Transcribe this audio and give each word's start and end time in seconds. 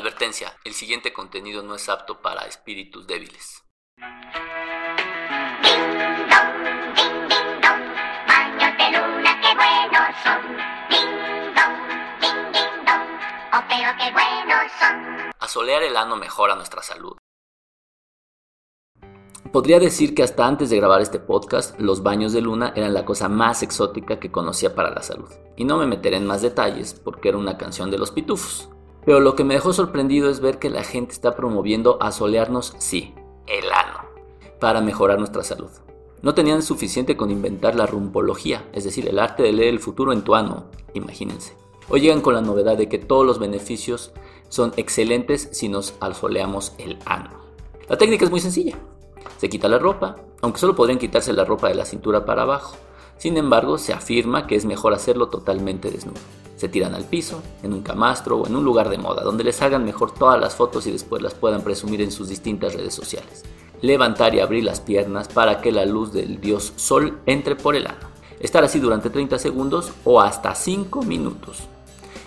Advertencia, 0.00 0.56
el 0.64 0.72
siguiente 0.72 1.12
contenido 1.12 1.62
no 1.62 1.74
es 1.74 1.86
apto 1.90 2.22
para 2.22 2.46
espíritus 2.46 3.06
débiles. 3.06 3.62
Asolear 15.38 15.82
el 15.82 15.94
ano 15.94 16.16
mejora 16.16 16.54
nuestra 16.54 16.82
salud. 16.82 17.18
Podría 19.52 19.78
decir 19.78 20.14
que 20.14 20.22
hasta 20.22 20.46
antes 20.46 20.70
de 20.70 20.76
grabar 20.76 21.02
este 21.02 21.18
podcast, 21.18 21.78
los 21.78 22.02
baños 22.02 22.32
de 22.32 22.40
luna 22.40 22.72
eran 22.74 22.94
la 22.94 23.04
cosa 23.04 23.28
más 23.28 23.62
exótica 23.62 24.18
que 24.18 24.32
conocía 24.32 24.74
para 24.74 24.90
la 24.90 25.02
salud. 25.02 25.30
Y 25.58 25.66
no 25.66 25.76
me 25.76 25.86
meteré 25.86 26.16
en 26.16 26.26
más 26.26 26.40
detalles 26.40 26.94
porque 26.94 27.28
era 27.28 27.36
una 27.36 27.58
canción 27.58 27.90
de 27.90 27.98
los 27.98 28.10
pitufos. 28.10 28.70
Pero 29.10 29.18
lo 29.18 29.34
que 29.34 29.42
me 29.42 29.54
dejó 29.54 29.72
sorprendido 29.72 30.30
es 30.30 30.38
ver 30.38 30.60
que 30.60 30.70
la 30.70 30.84
gente 30.84 31.10
está 31.10 31.34
promoviendo 31.34 32.00
asolearnos, 32.00 32.76
sí, 32.78 33.12
el 33.48 33.64
ano, 33.72 34.08
para 34.60 34.80
mejorar 34.80 35.18
nuestra 35.18 35.42
salud. 35.42 35.68
No 36.22 36.32
tenían 36.34 36.62
suficiente 36.62 37.16
con 37.16 37.32
inventar 37.32 37.74
la 37.74 37.86
rumpología, 37.86 38.68
es 38.72 38.84
decir, 38.84 39.08
el 39.08 39.18
arte 39.18 39.42
de 39.42 39.52
leer 39.52 39.70
el 39.70 39.80
futuro 39.80 40.12
en 40.12 40.22
tu 40.22 40.36
ano, 40.36 40.66
imagínense. 40.94 41.56
Hoy 41.88 42.02
llegan 42.02 42.20
con 42.20 42.34
la 42.34 42.40
novedad 42.40 42.78
de 42.78 42.88
que 42.88 42.98
todos 42.98 43.26
los 43.26 43.40
beneficios 43.40 44.12
son 44.48 44.72
excelentes 44.76 45.48
si 45.50 45.68
nos 45.68 45.94
asoleamos 45.98 46.74
el 46.78 46.96
ano. 47.04 47.30
La 47.88 47.98
técnica 47.98 48.26
es 48.26 48.30
muy 48.30 48.38
sencilla. 48.38 48.78
Se 49.38 49.48
quita 49.48 49.66
la 49.66 49.80
ropa, 49.80 50.18
aunque 50.40 50.60
solo 50.60 50.76
podrían 50.76 51.00
quitarse 51.00 51.32
la 51.32 51.44
ropa 51.44 51.66
de 51.66 51.74
la 51.74 51.84
cintura 51.84 52.24
para 52.24 52.42
abajo. 52.42 52.76
Sin 53.18 53.36
embargo, 53.36 53.76
se 53.76 53.92
afirma 53.92 54.46
que 54.46 54.54
es 54.54 54.66
mejor 54.66 54.94
hacerlo 54.94 55.30
totalmente 55.30 55.90
desnudo. 55.90 56.20
Se 56.60 56.68
tiran 56.68 56.94
al 56.94 57.04
piso, 57.04 57.42
en 57.62 57.72
un 57.72 57.80
camastro 57.80 58.36
o 58.36 58.46
en 58.46 58.54
un 58.54 58.66
lugar 58.66 58.90
de 58.90 58.98
moda, 58.98 59.22
donde 59.22 59.44
les 59.44 59.62
hagan 59.62 59.82
mejor 59.82 60.12
todas 60.12 60.38
las 60.38 60.54
fotos 60.54 60.86
y 60.86 60.92
después 60.92 61.22
las 61.22 61.32
puedan 61.32 61.62
presumir 61.62 62.02
en 62.02 62.12
sus 62.12 62.28
distintas 62.28 62.74
redes 62.74 62.92
sociales. 62.92 63.44
Levantar 63.80 64.34
y 64.34 64.40
abrir 64.40 64.64
las 64.64 64.78
piernas 64.78 65.28
para 65.28 65.62
que 65.62 65.72
la 65.72 65.86
luz 65.86 66.12
del 66.12 66.38
dios 66.38 66.74
sol 66.76 67.18
entre 67.24 67.56
por 67.56 67.76
el 67.76 67.86
ano. 67.86 68.10
Estar 68.40 68.62
así 68.62 68.78
durante 68.78 69.08
30 69.08 69.38
segundos 69.38 69.92
o 70.04 70.20
hasta 70.20 70.54
5 70.54 71.00
minutos. 71.00 71.62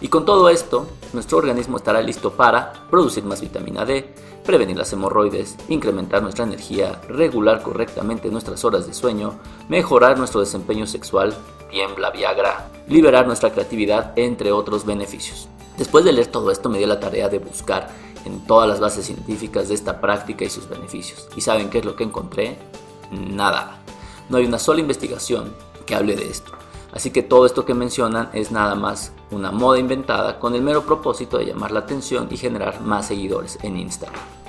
Y 0.00 0.08
con 0.08 0.24
todo 0.24 0.48
esto, 0.48 0.86
nuestro 1.12 1.36
organismo 1.36 1.76
estará 1.76 2.00
listo 2.00 2.32
para 2.32 2.72
producir 2.88 3.24
más 3.24 3.42
vitamina 3.42 3.84
D, 3.84 4.14
prevenir 4.46 4.78
las 4.78 4.94
hemorroides, 4.94 5.58
incrementar 5.68 6.22
nuestra 6.22 6.46
energía, 6.46 7.02
regular 7.06 7.62
correctamente 7.62 8.30
nuestras 8.30 8.64
horas 8.64 8.86
de 8.86 8.94
sueño, 8.94 9.38
mejorar 9.68 10.16
nuestro 10.16 10.40
desempeño 10.40 10.86
sexual, 10.86 11.34
tiembla 11.70 12.10
Viagra, 12.10 12.70
liberar 12.88 13.26
nuestra 13.26 13.52
creatividad, 13.52 14.12
entre 14.16 14.52
otros 14.52 14.84
beneficios. 14.84 15.48
Después 15.78 16.04
de 16.04 16.12
leer 16.12 16.26
todo 16.26 16.50
esto 16.50 16.68
me 16.68 16.78
dio 16.78 16.86
la 16.86 17.00
tarea 17.00 17.28
de 17.28 17.38
buscar 17.38 17.88
en 18.24 18.40
todas 18.46 18.68
las 18.68 18.80
bases 18.80 19.06
científicas 19.06 19.68
de 19.68 19.74
esta 19.74 20.00
práctica 20.00 20.44
y 20.44 20.50
sus 20.50 20.68
beneficios. 20.68 21.28
¿Y 21.36 21.40
saben 21.40 21.70
qué 21.70 21.78
es 21.78 21.84
lo 21.84 21.96
que 21.96 22.04
encontré? 22.04 22.58
Nada. 23.10 23.78
No 24.28 24.36
hay 24.36 24.46
una 24.46 24.58
sola 24.58 24.80
investigación 24.80 25.52
que 25.86 25.94
hable 25.94 26.16
de 26.16 26.28
esto. 26.28 26.52
Así 26.92 27.10
que 27.10 27.22
todo 27.22 27.46
esto 27.46 27.64
que 27.64 27.74
mencionan 27.74 28.28
es 28.34 28.52
nada 28.52 28.74
más 28.74 29.12
una 29.30 29.50
moda 29.50 29.78
inventada 29.78 30.38
con 30.38 30.54
el 30.54 30.62
mero 30.62 30.82
propósito 30.82 31.38
de 31.38 31.46
llamar 31.46 31.72
la 31.72 31.80
atención 31.80 32.28
y 32.30 32.36
generar 32.36 32.82
más 32.82 33.06
seguidores 33.06 33.58
en 33.62 33.78
Instagram. 33.78 34.41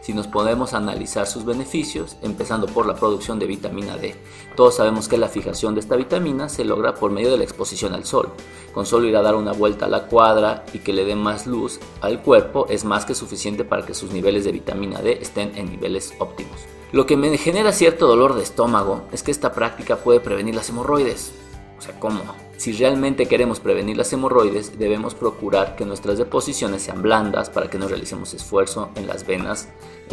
Si 0.00 0.14
nos 0.14 0.26
podemos 0.26 0.72
analizar 0.72 1.26
sus 1.26 1.44
beneficios, 1.44 2.16
empezando 2.22 2.66
por 2.66 2.86
la 2.86 2.94
producción 2.94 3.38
de 3.38 3.46
vitamina 3.46 3.96
D, 3.98 4.16
todos 4.56 4.76
sabemos 4.76 5.08
que 5.08 5.18
la 5.18 5.28
fijación 5.28 5.74
de 5.74 5.80
esta 5.80 5.96
vitamina 5.96 6.48
se 6.48 6.64
logra 6.64 6.94
por 6.94 7.10
medio 7.10 7.30
de 7.30 7.36
la 7.36 7.44
exposición 7.44 7.92
al 7.92 8.04
sol. 8.04 8.30
Con 8.72 8.86
solo 8.86 9.06
ir 9.06 9.16
a 9.16 9.22
dar 9.22 9.34
una 9.34 9.52
vuelta 9.52 9.86
a 9.86 9.90
la 9.90 10.06
cuadra 10.06 10.64
y 10.72 10.78
que 10.78 10.92
le 10.92 11.04
dé 11.04 11.16
más 11.16 11.46
luz 11.46 11.80
al 12.00 12.22
cuerpo 12.22 12.66
es 12.70 12.84
más 12.84 13.04
que 13.04 13.14
suficiente 13.14 13.64
para 13.64 13.84
que 13.84 13.94
sus 13.94 14.10
niveles 14.10 14.44
de 14.44 14.52
vitamina 14.52 15.02
D 15.02 15.18
estén 15.20 15.56
en 15.56 15.70
niveles 15.70 16.14
óptimos. 16.18 16.60
Lo 16.92 17.06
que 17.06 17.16
me 17.16 17.36
genera 17.36 17.72
cierto 17.72 18.08
dolor 18.08 18.34
de 18.34 18.42
estómago 18.42 19.02
es 19.12 19.22
que 19.22 19.30
esta 19.30 19.52
práctica 19.52 19.96
puede 19.96 20.20
prevenir 20.20 20.54
las 20.54 20.70
hemorroides. 20.70 21.32
O 21.78 21.82
sea, 21.82 21.98
¿cómo? 22.00 22.49
Si 22.60 22.72
realmente 22.72 23.24
queremos 23.24 23.58
prevenir 23.58 23.96
las 23.96 24.12
hemorroides, 24.12 24.78
debemos 24.78 25.14
procurar 25.14 25.76
que 25.76 25.86
nuestras 25.86 26.18
deposiciones 26.18 26.82
sean 26.82 27.00
blandas 27.00 27.48
para 27.48 27.70
que 27.70 27.78
no 27.78 27.88
realicemos 27.88 28.34
esfuerzo 28.34 28.90
en 28.96 29.06
las 29.06 29.26
venas 29.26 29.68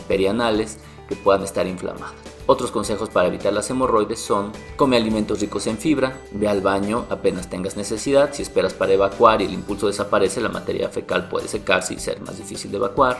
perianales 0.07 0.77
que 1.09 1.17
puedan 1.17 1.43
estar 1.43 1.67
inflamadas. 1.67 2.13
Otros 2.45 2.71
consejos 2.71 3.09
para 3.09 3.27
evitar 3.27 3.51
las 3.51 3.69
hemorroides 3.69 4.19
son 4.19 4.53
come 4.77 4.95
alimentos 4.95 5.41
ricos 5.41 5.67
en 5.67 5.77
fibra, 5.77 6.21
ve 6.31 6.47
al 6.47 6.61
baño 6.61 7.05
apenas 7.09 7.49
tengas 7.49 7.75
necesidad, 7.75 8.33
si 8.33 8.43
esperas 8.43 8.73
para 8.73 8.93
evacuar 8.93 9.41
y 9.41 9.45
el 9.45 9.53
impulso 9.53 9.87
desaparece, 9.87 10.39
la 10.39 10.47
materia 10.47 10.87
fecal 10.87 11.27
puede 11.27 11.49
secarse 11.49 11.95
y 11.95 11.99
ser 11.99 12.21
más 12.21 12.37
difícil 12.37 12.71
de 12.71 12.77
evacuar, 12.77 13.17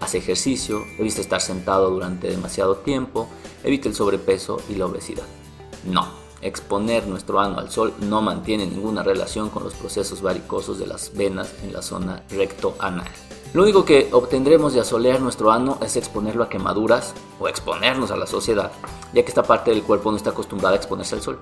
haz 0.00 0.14
ejercicio, 0.14 0.86
evita 0.98 1.20
estar 1.20 1.42
sentado 1.42 1.90
durante 1.90 2.30
demasiado 2.30 2.76
tiempo, 2.76 3.28
evita 3.62 3.90
el 3.90 3.94
sobrepeso 3.94 4.56
y 4.70 4.76
la 4.76 4.86
obesidad. 4.86 5.26
No, 5.84 6.29
Exponer 6.42 7.06
nuestro 7.06 7.38
ano 7.40 7.58
al 7.58 7.70
sol 7.70 7.92
no 8.00 8.22
mantiene 8.22 8.66
ninguna 8.66 9.02
relación 9.02 9.50
con 9.50 9.64
los 9.64 9.74
procesos 9.74 10.22
varicosos 10.22 10.78
de 10.78 10.86
las 10.86 11.14
venas 11.14 11.54
en 11.62 11.72
la 11.72 11.82
zona 11.82 12.22
recto-anal. 12.30 13.08
Lo 13.52 13.62
único 13.62 13.84
que 13.84 14.08
obtendremos 14.12 14.72
de 14.72 14.80
asolear 14.80 15.20
nuestro 15.20 15.50
ano 15.50 15.78
es 15.82 15.96
exponerlo 15.96 16.44
a 16.44 16.48
quemaduras 16.48 17.14
o 17.40 17.48
exponernos 17.48 18.10
a 18.10 18.16
la 18.16 18.26
sociedad, 18.26 18.70
ya 19.12 19.22
que 19.22 19.28
esta 19.28 19.42
parte 19.42 19.70
del 19.70 19.82
cuerpo 19.82 20.10
no 20.10 20.16
está 20.16 20.30
acostumbrada 20.30 20.74
a 20.74 20.78
exponerse 20.78 21.16
al 21.16 21.22
sol. 21.22 21.40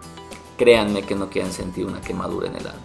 Créanme 0.57 1.03
que 1.03 1.15
no 1.15 1.29
quieren 1.29 1.53
sentir 1.53 1.87
una 1.87 2.01
quemadura 2.01 2.49
en 2.49 2.57
el 2.57 2.67
ano. 2.67 2.81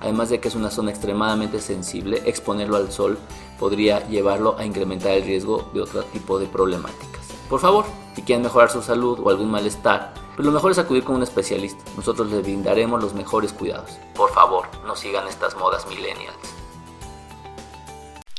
Además 0.00 0.30
de 0.30 0.40
que 0.40 0.48
es 0.48 0.54
una 0.54 0.70
zona 0.70 0.90
extremadamente 0.90 1.60
sensible, 1.60 2.22
exponerlo 2.24 2.76
al 2.76 2.92
sol 2.92 3.18
podría 3.58 4.06
llevarlo 4.06 4.56
a 4.56 4.64
incrementar 4.64 5.12
el 5.12 5.24
riesgo 5.24 5.68
de 5.74 5.82
otro 5.82 6.04
tipo 6.04 6.38
de 6.38 6.46
problemáticas. 6.46 7.26
Por 7.50 7.60
favor, 7.60 7.84
si 8.14 8.22
quieren 8.22 8.44
mejorar 8.44 8.70
su 8.70 8.80
salud 8.80 9.18
o 9.20 9.28
algún 9.28 9.50
malestar, 9.50 10.14
pues 10.38 10.46
lo 10.46 10.52
mejor 10.52 10.70
es 10.70 10.78
acudir 10.78 11.02
con 11.02 11.16
un 11.16 11.24
especialista. 11.24 11.82
Nosotros 11.96 12.30
les 12.30 12.42
brindaremos 12.42 13.02
los 13.02 13.12
mejores 13.12 13.52
cuidados. 13.52 13.98
Por 14.14 14.32
favor, 14.32 14.68
no 14.84 14.94
sigan 14.94 15.26
estas 15.26 15.56
modas 15.56 15.84
millennials. 15.86 16.38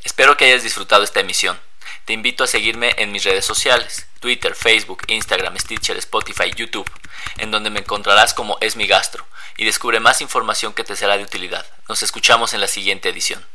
Espero 0.01 0.37
que 0.37 0.45
hayas 0.45 0.63
disfrutado 0.63 1.03
esta 1.03 1.19
emisión. 1.19 1.59
Te 2.05 2.13
invito 2.13 2.45
a 2.45 2.47
seguirme 2.47 2.95
en 2.99 3.11
mis 3.11 3.25
redes 3.25 3.43
sociales, 3.43 4.07
Twitter, 4.21 4.55
Facebook, 4.55 4.99
Instagram, 5.07 5.57
Stitcher, 5.57 5.97
Spotify, 5.97 6.53
YouTube, 6.55 6.89
en 7.37 7.51
donde 7.51 7.69
me 7.69 7.81
encontrarás 7.81 8.33
como 8.33 8.57
Es 8.61 8.77
mi 8.77 8.87
gastro 8.87 9.25
y 9.57 9.65
descubre 9.65 9.99
más 9.99 10.21
información 10.21 10.71
que 10.71 10.85
te 10.85 10.95
será 10.95 11.17
de 11.17 11.23
utilidad. 11.23 11.65
Nos 11.89 12.01
escuchamos 12.01 12.53
en 12.53 12.61
la 12.61 12.69
siguiente 12.69 13.09
edición. 13.09 13.45